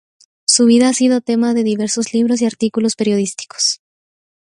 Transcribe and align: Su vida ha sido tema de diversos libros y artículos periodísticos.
Su 0.47 0.65
vida 0.65 0.89
ha 0.89 0.93
sido 0.95 1.21
tema 1.21 1.53
de 1.53 1.63
diversos 1.63 2.11
libros 2.11 2.41
y 2.41 2.45
artículos 2.47 2.95
periodísticos. 2.95 3.81